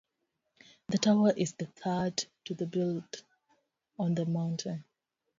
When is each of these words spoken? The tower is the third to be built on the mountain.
The 0.87 0.97
tower 0.97 1.31
is 1.37 1.53
the 1.53 1.67
third 1.67 2.25
to 2.45 2.55
be 2.55 2.65
built 2.65 3.21
on 3.99 4.15
the 4.15 4.25
mountain. 4.25 4.83